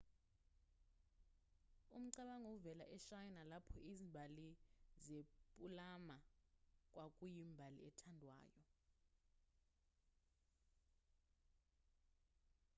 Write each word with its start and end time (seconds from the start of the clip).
umcabango 1.97 2.47
uvela 2.57 2.85
eshayina 2.97 3.41
lapho 3.51 3.77
izimbali 3.91 4.47
zepulamu 5.05 6.17
kwakuyimbali 6.91 7.79
ethandwayo 7.89 8.65